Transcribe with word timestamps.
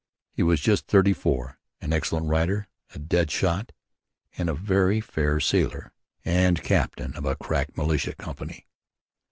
He 0.31 0.41
was 0.41 0.59
just 0.61 0.87
thirty 0.87 1.13
four; 1.13 1.59
an 1.79 1.93
excellent 1.93 2.25
rider, 2.25 2.65
a 2.95 2.97
dead 2.97 3.29
shot, 3.29 3.71
a 4.35 4.51
very 4.55 4.99
fair 4.99 5.39
sailor, 5.39 5.93
and 6.25 6.63
captain 6.63 7.15
of 7.15 7.23
a 7.25 7.35
crack 7.35 7.77
militia 7.77 8.15
company. 8.15 8.65